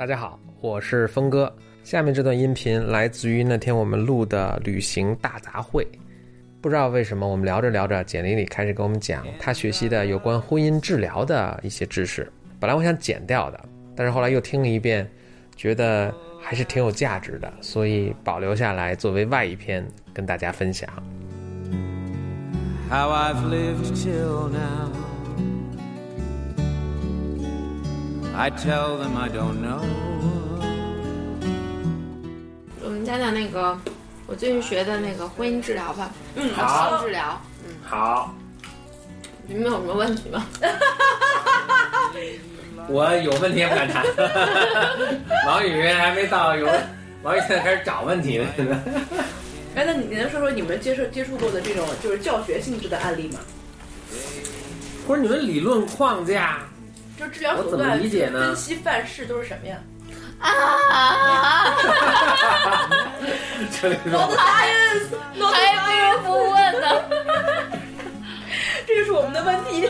[0.00, 1.54] 大家好，我是峰哥。
[1.84, 5.86] 下面这段音频来自于那天我们录的旅行大杂烩。
[6.62, 12.32] 不知道为什么，我们聊着聊着，简历里开始给我们讲他学习的有关婚姻治疗的一些知识。
[12.58, 13.60] 本来我想剪掉的，
[13.94, 15.06] 但是后来又听了一遍，
[15.54, 20.88] 觉得还是挺有价值的，所以保留下来作为外一篇跟大家分享。
[22.88, 25.09] how I've lived till now.
[28.40, 29.84] I tell them I don't know.
[32.82, 33.78] 我们讲讲那个
[34.26, 38.34] 我最近学的那个婚姻治疗吧，嗯，好婚姻治疗，嗯，好，
[39.46, 40.46] 你们有什么问题吗？
[42.88, 44.06] 我有问题也不敢谈。
[45.46, 46.66] 王宇还没到，有
[47.22, 48.46] 王宇现在开始找问题了。
[48.56, 48.74] 现在
[49.74, 53.40] 哎，那你你能说说你们接触接触过的这种就是教学性质的案例吗？
[55.06, 56.60] 不是你们理论框架，
[57.20, 59.76] 就是治疗手我怎么段、理解呢分析范式都是什么呀？
[60.40, 61.76] 啊，
[63.78, 64.66] 这里说还
[65.36, 66.86] 不如不问呢。
[68.88, 69.86] 这就是我们的问题。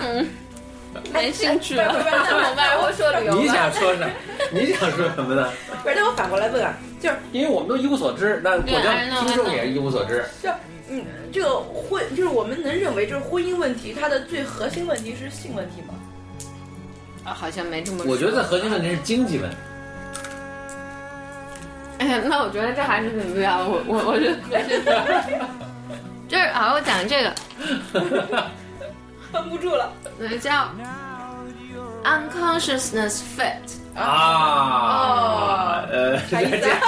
[0.00, 0.26] 嗯，
[1.12, 1.84] 没兴趣了。
[1.92, 3.54] 那我们还会说旅游你吧？
[3.54, 4.10] 想说什么？
[4.50, 5.50] 你想说什么呢？
[5.82, 10.24] 不是，那我反过来问啊，就是因为我们都一无所知，那对我哎那我叫听众也是一无所知。
[10.42, 10.54] 就是
[10.92, 15.94] 嗯，这个婚就是我们能认为就是婚姻问题，它的最核心问题是性问题吗？
[17.24, 18.04] 啊，好像没这么。
[18.06, 19.56] 我觉得核心问题是经济问题。
[21.98, 23.68] 哎呀，那我觉得这还是挺重要的。
[23.68, 24.60] 我我我觉得，
[26.28, 27.32] 就是啊，我讲这个，
[29.32, 29.90] 绷不住了。
[30.18, 30.68] 呃，叫
[32.04, 33.80] unconsciousness fit。
[33.94, 36.78] 啊，呃，啥意思这样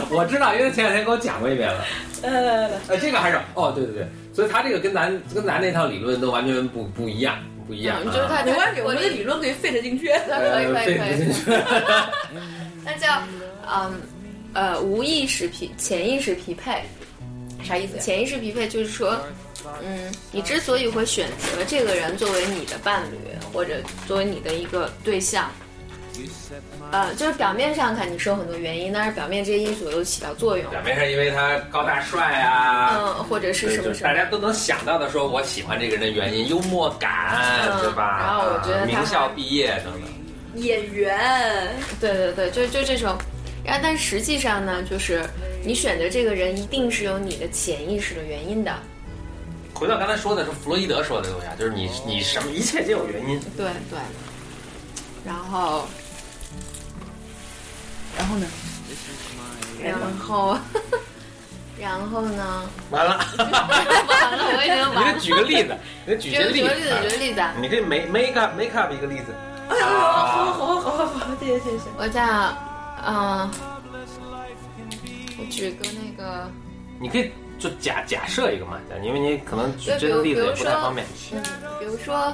[0.10, 1.84] 我知道，因为前两天给我讲过一遍了。
[2.22, 7.98] 呃，这个还是哦，对对对，所以他这个跟咱跟咱那套理论都完全不不一样，不一样。
[8.04, 10.06] 嗯，就是他没关系，我们的理论可以 fit 进去。
[10.08, 11.04] 可以可以可。
[11.06, 11.62] 以。
[12.84, 13.22] 那叫
[13.72, 14.00] 嗯
[14.54, 16.82] 呃无意识匹潜意识匹配，
[17.64, 17.98] 啥意思？
[17.98, 19.18] 潜意识匹配就是说，
[19.84, 23.16] 嗯，你之所以会选择这个人作为你的伴侣
[23.52, 23.74] 或者
[24.06, 25.50] 作为你的一个对象，
[26.90, 34.08] 呃，就是表面上看你是有很多原因，但是表面这些因素都起到作用，表面上因为他高大帅啊，嗯，或者是什么什么。
[34.08, 38.18] 大家都能想到的，说我喜欢这个人的原因，幽默感，嗯对吧？
[38.20, 40.02] 然后我觉得名校毕业等等。
[40.62, 43.16] 演员，对对对，就就这种。
[43.64, 45.24] 然后，但实际上呢，就是
[45.64, 48.74] 你选择这个人，一定是有你的潜意识的原因的。
[49.72, 53.40] 回到刚才说的是弗洛伊德说的东西啊，就是你你什么一切皆有原因。
[53.56, 53.98] 对对。
[55.24, 55.86] 然后，
[58.18, 58.46] 然后呢？
[59.82, 60.58] 然后，
[61.78, 62.68] 然后呢？
[62.90, 65.18] 完了，完了，我已经你得完了。
[65.20, 67.54] 举个例子，你得举举些例子个举个例子，举个例子啊。
[67.60, 69.34] 你可以 make make up make up 一个例子。
[69.68, 71.84] 哎呀，好好好好好好，谢谢谢谢。
[71.96, 72.56] 我讲，
[73.06, 73.50] 嗯、
[75.38, 76.50] 我举个那个，
[77.00, 81.06] 你可以就假假设一个嘛，因为你可能举这个例子也不太方便。
[81.32, 81.42] 嗯，
[81.80, 82.32] 比如说，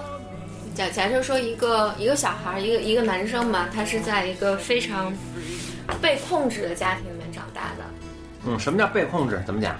[0.78, 5.12] 假假设说一个一个小孩儿，一个一个男生嘛，他是在一个非常
[6.00, 7.84] 被控制的家庭里面长大的，
[8.46, 9.42] 嗯，什么叫被控制？
[9.44, 9.74] 怎么讲？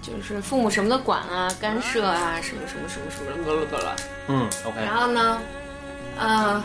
[0.00, 3.96] 就是父母什么都管啊、干涉啊，什么什么什么什么咯咯咯咯。
[4.28, 4.80] 嗯，OK。
[4.80, 5.42] 然后呢，
[6.16, 6.62] 呃，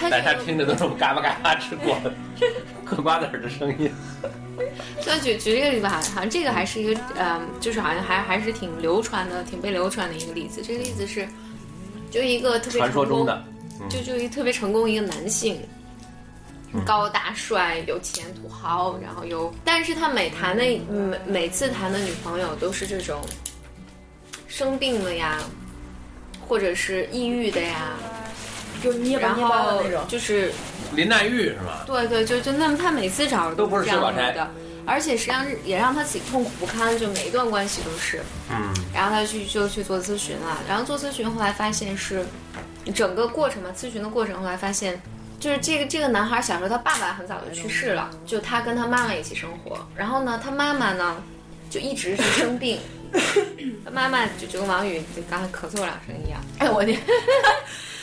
[0.00, 1.94] 他大家听着都是我们嘎巴嘎巴吃瓜
[2.86, 3.92] 嗑瓜子儿的声音。
[5.04, 10.62] 就举举一个例子吧，好像这个还是一个，呃，就是好像还还是挺流传的、挺被流传的一个例子。
[10.62, 11.28] 这个例子是，
[12.10, 13.44] 就一个特别传说成功中的，
[13.88, 15.60] 就就一个特别成功一个男性，
[16.84, 23.20] 高大帅，有钱土豪，然后有，但是他每谈的每每次谈的女朋友都是这种
[24.46, 25.38] 生病了呀，
[26.46, 27.96] 或者是抑郁的呀，
[28.82, 30.02] 就捏吧然捏巴那种。
[30.08, 30.52] 就是
[30.94, 31.84] 林黛玉是吗？
[31.86, 34.50] 对对，就就那么他每次找的都不是这样薛宝钗的，
[34.88, 38.22] 而且实际上是也让他自己痛苦不堪，就每一段关系都是。
[38.50, 42.24] 嗯，然后他去就去做咨询了，然后做咨询后来发现是
[42.94, 44.98] 整个过程嘛，咨询的过程后来发现，
[45.38, 51.22] 就是这个这个男孩小时候他爸爸很早就去世了，就他跟他妈妈一起生活，然后呢，他妈妈呢
[51.68, 52.80] 就一直是生病，
[53.84, 56.98] 他妈妈就就跟王宇就刚才咳嗽两声一样，哎我天，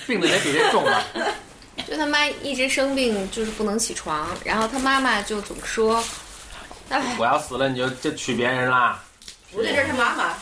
[0.06, 1.04] 病的也比这重了？
[1.88, 6.01] 就他妈一直生病，就是不能起床，然后他妈妈就总说，
[6.90, 9.02] 哎，我要死了你就就娶别人啦。
[9.52, 10.34] 不对，这是他妈妈。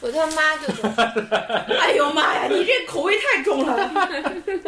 [0.00, 0.94] 我他妈就总
[1.80, 3.90] 哎呦妈呀，你这口味太重了。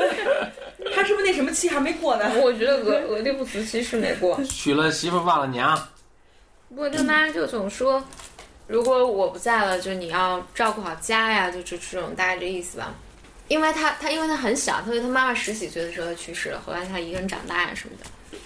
[0.95, 2.31] 他是不是那什么期还没过呢？
[2.43, 4.43] 我觉得俄俄狄浦斯期是没过。
[4.45, 5.77] 娶了媳妇忘了娘，
[6.71, 8.03] 不过他妈就总说，
[8.67, 12.95] 如果我不在了，就你要照顾好家呀，就就这种大概这意思吧。
[13.49, 18.39] 因为他他因为他很小，所以他妈妈十几岁的时候他去世了，后来他一个人长大呀什么的，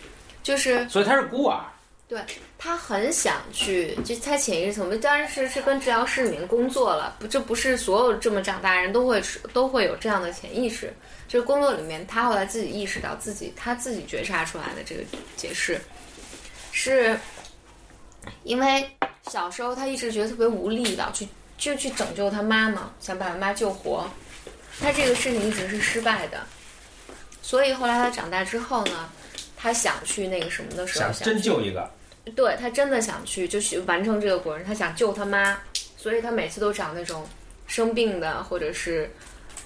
[0.43, 1.61] 就是所以他是孤儿。
[2.11, 2.21] 对
[2.59, 9.23] 他很想去，就他潜意识层面当然是是跟治疗室里面工作了，不，这不是所有这么长大人都会
[9.53, 10.93] 都会有这样的潜意识，
[11.29, 15.03] 就是工作里面他后来自己意识到自己他自己觉察出来的这个
[15.37, 15.81] 解释，
[16.73, 17.17] 是
[18.43, 18.85] 因为
[19.31, 24.11] 小时候他一直觉得特别无力的，去就去拯救他妈妈，想把他妈救活，
[24.81, 26.45] 他这个事情一直是失败的，
[27.41, 29.09] 所以后来他长大之后呢，
[29.57, 31.89] 他想去那个什么的时候，想真救一个，
[32.37, 35.59] 对他真的想去，就去完成这个过程，他想救他妈，
[35.97, 37.27] 所以他每次都找那种
[37.67, 39.11] 生病的或者是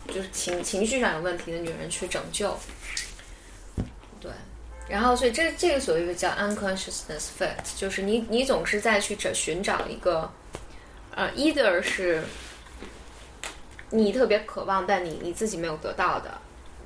[0.08, 2.56] 就是情情绪上有问题的女人去拯救。
[4.20, 4.30] 对，
[4.88, 10.32] 然后所以这这个所谓的叫 unconsciousness fit，就是你你总是在去找寻找一个，
[11.14, 12.22] 呃，either 是
[13.90, 16.38] 你特别渴望但你你自己没有得到的，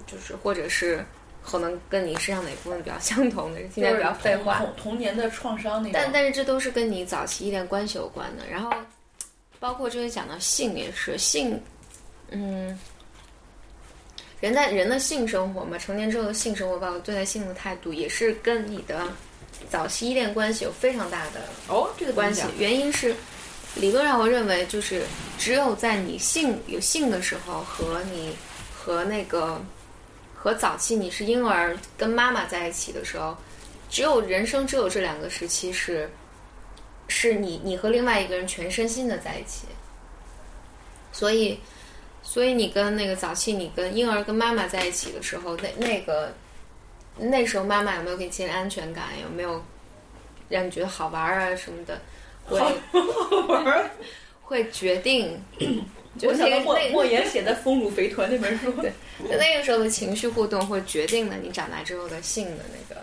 [0.06, 1.04] 就是或者是
[1.50, 4.58] 可能跟你身上哪部分比较相同的，听起来比较废话。
[4.58, 5.92] 童童年的创伤那种。
[5.94, 8.70] 但但是这都是跟你早期依恋关系有关的，然后
[9.58, 11.58] 包括这里讲到性也是性，
[12.30, 12.78] 嗯，
[14.40, 19.08] 人在人的性生活嘛，成年之后的性生活，包括对待性的态度，也是跟你的
[19.70, 22.42] 早期依恋关系有非常大的哦，这个关系。
[22.58, 23.14] 原因是
[23.74, 25.02] 理论上我认为就是
[25.38, 28.36] 只有在你性有性的时候和你
[28.70, 29.60] 和那个
[30.48, 33.36] 和早期你是婴儿跟妈妈在一起的时候，
[33.90, 36.10] 只有人生只有这两个时期是
[37.06, 39.66] 是你你和另外一个人全身心的在一起，
[41.12, 41.60] 所以
[42.22, 46.32] 所以你跟那个早期你跟婴儿跟妈妈在一起的时候，那那个
[47.18, 49.04] 那时候妈妈有没有给你建立安全感？
[49.22, 49.62] 有没有
[50.48, 52.00] 让你觉得好玩啊什么的？
[52.48, 52.58] 会
[54.48, 55.38] 会决定，
[56.18, 58.90] 就我想到莫那个那莫言写的《丰乳肥臀》那本书，对，
[59.30, 63.02] 就那个时候的情绪互动会决定了你长大之后的性的那个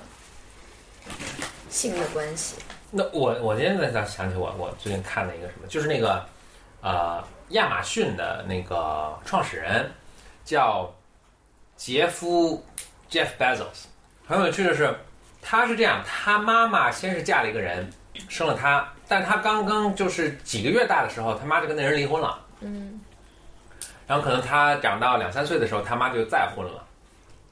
[1.69, 2.56] 性的关系。
[2.89, 6.25] 那我我今天在想想起我我最近看了一个什么，就是那个
[6.81, 9.88] 呃亚马逊的那个创始人
[10.44, 10.92] 叫
[11.77, 12.65] 杰夫
[13.12, 13.86] Jeff Bezos，
[14.25, 14.92] 很有趣的是，
[15.44, 17.88] 他是这样，他妈妈先是嫁了一个人，
[18.30, 23.00] 生了他，但他刚刚就是几个月大的时候，他妈就跟那人离婚了，嗯
[24.07, 26.84] 然后可能他长到两三岁的时候，他妈就再婚了，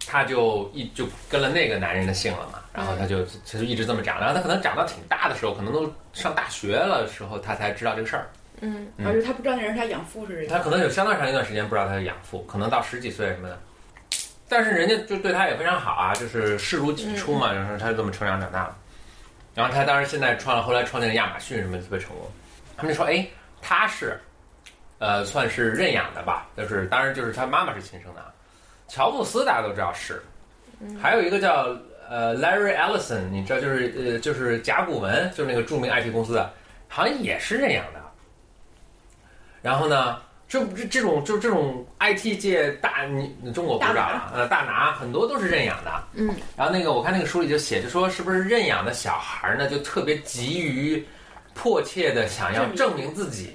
[0.06, 8.30] 他就一就跟了那个男人的姓了嘛，然后他就他就一直这么长，然后他可能长到挺大的时候，可能都上大学了的时候，他才知道这个事儿。
[8.62, 10.48] 嗯嗯而且他不知道那人是他养父是谁。
[10.48, 13.60] 他可能有相当长一段时间不知道他是养父，可能到十几岁什么的。
[14.48, 18.78] 但是人家就对他也非常好啊，就是视如己出嘛，然后他就这么成长长大了。
[19.56, 22.30] 然后他当时现在创了，后来创建了亚马逊什么的特别成功。
[22.76, 23.28] 他们就说，哎，
[23.62, 24.20] 他是，
[24.98, 28.34] 呃，算是认养的吧，就是当然就是他妈妈是亲生的啊。
[28.88, 30.22] 乔布斯大家都知道是，
[31.02, 31.76] 还有一个叫
[32.10, 36.52] 呃 Larry Ellison，你知道就是呃就是甲骨文，就是那个著名 IT 公司的，
[36.88, 38.00] 好像也是认养的。
[39.62, 40.22] 然后呢，
[40.54, 45.92] 这这这种就这种 IT 界大你你中国不知道啊，呃大拿很多都是认养的。
[46.14, 51.04] 嗯，然后那个我看那个书里就写，就说是不是认养的小孩儿呢，就特别急于
[51.56, 53.50] 迫切的想要证明自己，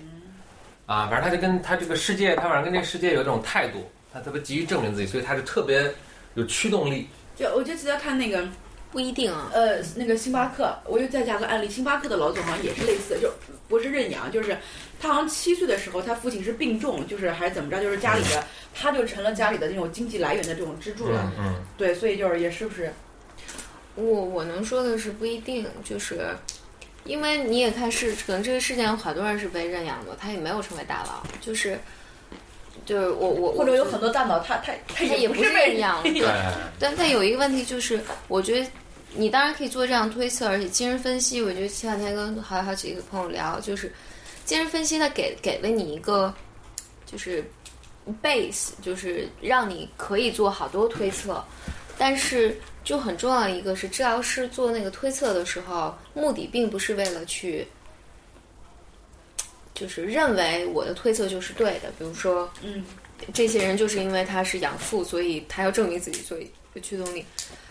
[0.86, 5.88] 啊，反正他就跟他这个世界，他反正跟这个世界有一种态度，他特别急于证明自己，所以他就特别
[6.34, 7.06] 有驱动力。
[7.36, 8.44] 就我就记得看那个
[8.90, 9.52] 不一定啊。
[9.54, 13.32] 呃那个星巴克，我又再加个案例，星巴克的老总好像也是类似，就
[13.68, 14.58] 不是认养，就是
[15.00, 21.32] 他好像七岁的时候，他父亲是病重，就是还是怎么着，就是家里的他就成了家里的那种经济来源的这种支柱了。
[21.38, 22.92] 嗯嗯，对，所以就是也是不是
[23.94, 26.28] 我我能说的是不一定，就是
[27.04, 31.78] 因为你也看是，可能这个世界上好多人是被认养的，他也没有成为大佬，就是
[32.84, 36.12] 就是我我或者有很多大佬他他他他也不是被认养的。
[36.12, 36.28] 对，
[36.78, 38.68] 但但有一个问题就是，我觉得
[39.14, 43.92] 你当然可以做这样推测，而且精神分析，我觉得前两天跟好好几个朋友聊，就是
[44.48, 46.34] 精神分析它给给了你一个
[47.04, 47.44] 就是
[48.22, 51.44] base，就是让你可以做好多推测，
[51.98, 57.68] 但是就很重要的一个是治疗师做那个推测的时候，目的并不是为了去。
[59.74, 62.82] 就是认为我的推测就是对的，比如说，嗯，
[63.34, 67.22] 这些人就是因为他是养父，所以他要证明自己，所以有驱动力。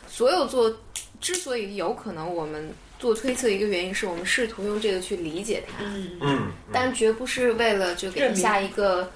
[0.07, 0.71] 所有做，
[1.19, 9.11] 之所以有可能我们做推测，一个原因是我们试图用这个去理解它，嗯嗯，但绝不是为了就给他下一个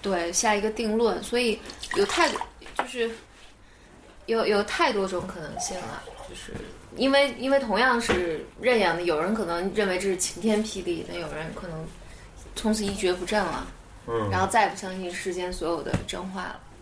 [0.00, 1.22] 对下一个定论。
[1.22, 1.58] 所以
[1.96, 2.40] 有太多
[2.78, 3.10] 就是
[4.26, 6.52] 有有太多种可能性了，就是
[6.96, 11.86] 因为因为同样是认养的，有人可能认为这是晴天霹雳，但有人可能
[12.54, 13.66] 从此一蹶不振了。
[14.08, 16.60] 嗯然后再也不相信世间所有的真话了。